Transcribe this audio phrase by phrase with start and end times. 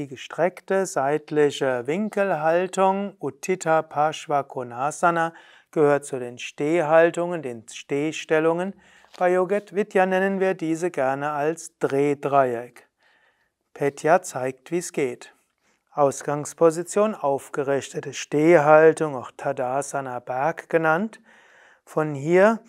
[0.00, 5.34] Die gestreckte seitliche Winkelhaltung Utthita Parshva Konasana
[5.72, 8.72] gehört zu den Stehhaltungen, den Stehstellungen.
[9.18, 12.88] Bei Yoget Vidya nennen wir diese gerne als Drehdreieck.
[13.74, 15.34] Petya zeigt, wie es geht.
[15.92, 21.20] Ausgangsposition, aufgerichtete Stehhaltung, auch Tadasana Berg genannt.
[21.84, 22.60] Von hier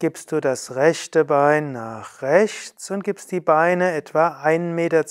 [0.00, 5.02] gibst du das rechte Bein nach rechts und gibst die Beine etwa 1,20 Meter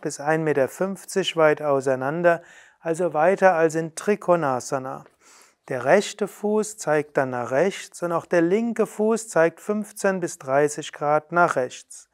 [0.00, 2.42] bis 1,50 Meter weit auseinander,
[2.80, 5.04] also weiter als in Trikonasana.
[5.68, 10.38] Der rechte Fuß zeigt dann nach rechts und auch der linke Fuß zeigt 15 bis
[10.38, 12.08] 30 Grad nach rechts.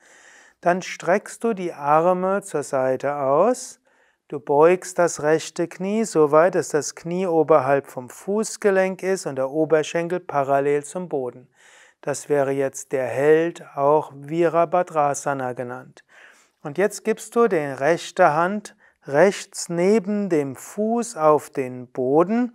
[0.60, 3.78] Dann streckst du die Arme zur Seite aus.
[4.26, 9.36] Du beugst das rechte Knie so weit, dass das Knie oberhalb vom Fußgelenk ist und
[9.36, 11.48] der Oberschenkel parallel zum Boden.
[12.00, 16.04] Das wäre jetzt der Held, auch Virabhadrasana genannt.
[16.62, 22.54] Und jetzt gibst du die rechte Hand rechts neben dem Fuß auf den Boden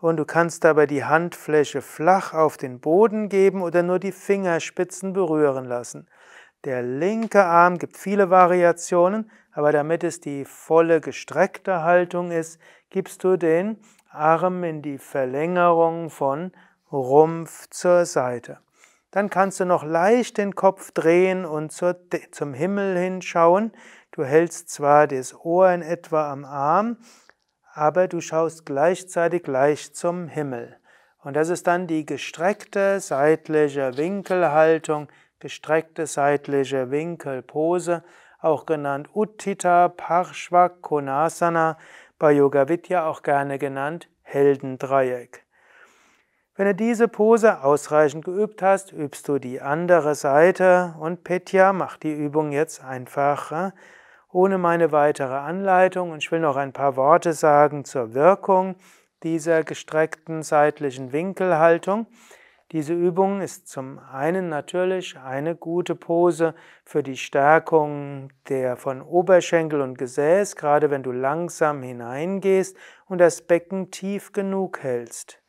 [0.00, 5.12] und du kannst dabei die Handfläche flach auf den Boden geben oder nur die Fingerspitzen
[5.12, 6.08] berühren lassen.
[6.64, 13.24] Der linke Arm gibt viele Variationen, aber damit es die volle gestreckte Haltung ist, gibst
[13.24, 13.78] du den
[14.10, 16.52] Arm in die Verlängerung von
[16.90, 18.58] Rumpf zur Seite.
[19.10, 21.96] Dann kannst du noch leicht den Kopf drehen und zur,
[22.30, 23.72] zum Himmel hinschauen.
[24.10, 26.98] Du hältst zwar das Ohr in etwa am Arm,
[27.72, 30.76] aber du schaust gleichzeitig leicht zum Himmel.
[31.22, 35.08] Und das ist dann die gestreckte seitliche Winkelhaltung,
[35.40, 38.04] gestreckte seitliche Winkelpose,
[38.40, 41.78] auch genannt Utthita Parshva Konasana,
[42.18, 45.47] bei Yoga Vidya auch gerne genannt Heldendreieck.
[46.58, 52.02] Wenn du diese Pose ausreichend geübt hast, übst du die andere Seite und Petya macht
[52.02, 53.70] die Übung jetzt einfach äh,
[54.32, 56.10] ohne meine weitere Anleitung.
[56.10, 58.74] Und ich will noch ein paar Worte sagen zur Wirkung
[59.22, 62.08] dieser gestreckten seitlichen Winkelhaltung.
[62.72, 69.80] Diese Übung ist zum einen natürlich eine gute Pose für die Stärkung der von Oberschenkel
[69.80, 72.76] und Gesäß, gerade wenn du langsam hineingehst
[73.06, 75.40] und das Becken tief genug hältst.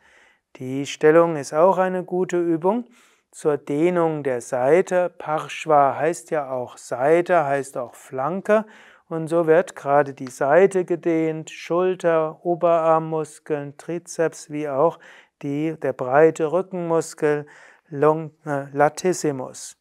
[0.55, 2.85] Die Stellung ist auch eine gute Übung
[3.31, 5.09] zur Dehnung der Seite.
[5.17, 8.65] Parshva heißt ja auch Seite, heißt auch Flanke.
[9.07, 14.99] Und so wird gerade die Seite gedehnt, Schulter, Oberarmmuskeln, Trizeps wie auch
[15.41, 17.45] die, der breite Rückenmuskel,
[17.87, 19.77] Long, äh, Latissimus.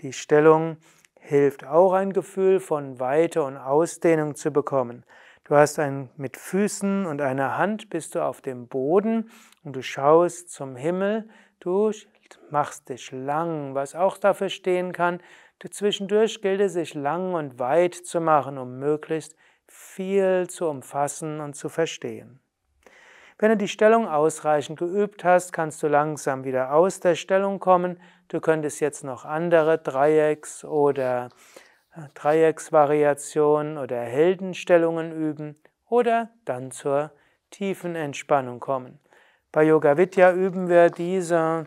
[0.00, 0.76] Die Stellung
[1.18, 5.04] hilft auch ein Gefühl von Weite und Ausdehnung zu bekommen.
[5.48, 9.30] Du hast ein, mit Füßen und einer Hand bist du auf dem Boden
[9.64, 11.26] und du schaust zum Himmel.
[11.58, 11.90] Du
[12.50, 15.20] machst dich lang, was auch dafür stehen kann.
[15.58, 21.40] Du zwischendurch gilt es, sich lang und weit zu machen, um möglichst viel zu umfassen
[21.40, 22.40] und zu verstehen.
[23.38, 27.98] Wenn du die Stellung ausreichend geübt hast, kannst du langsam wieder aus der Stellung kommen.
[28.28, 31.30] Du könntest jetzt noch andere Dreiecks- oder
[32.14, 35.56] Dreiecksvariationen oder Heldenstellungen üben
[35.88, 37.12] oder dann zur
[37.50, 38.98] tiefen Entspannung kommen.
[39.52, 41.66] Bei Yoga Vidya üben wir diese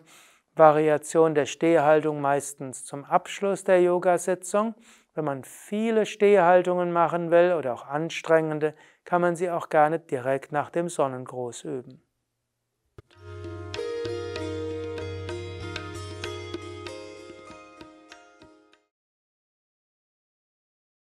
[0.55, 4.75] Variation der Stehhaltung meistens zum Abschluss der Yoga-Sitzung.
[5.13, 10.51] Wenn man viele Stehhaltungen machen will oder auch anstrengende, kann man sie auch gerne direkt
[10.51, 12.01] nach dem Sonnengruß üben.